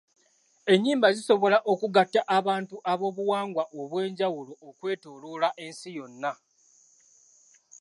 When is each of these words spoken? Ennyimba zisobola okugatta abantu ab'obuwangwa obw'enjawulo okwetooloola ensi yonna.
Ennyimba 0.73 1.07
zisobola 1.15 1.57
okugatta 1.71 2.21
abantu 2.37 2.75
ab'obuwangwa 2.91 3.63
obw'enjawulo 3.79 4.53
okwetooloola 4.67 5.49
ensi 5.65 5.89
yonna. 5.97 6.31